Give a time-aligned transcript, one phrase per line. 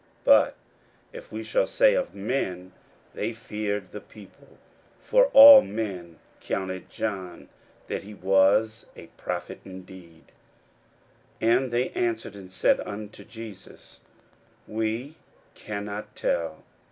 [0.01, 0.55] 41:011:032 But
[1.13, 2.71] if we shall say, Of men;
[3.13, 4.57] they feared the people:
[4.99, 7.49] for all men counted John,
[7.85, 10.31] that he was a prophet indeed.
[11.39, 13.99] 41:011:033 And they answered and said unto Jesus,
[14.67, 15.17] We
[15.53, 16.63] cannot tell.